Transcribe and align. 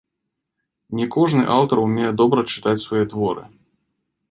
Не 0.99 1.05
кожны 1.15 1.43
аўтар 1.57 1.77
умее 1.85 2.11
добра 2.23 2.47
чытаць 2.55 2.85
свае 2.87 3.05
творы. 3.15 3.49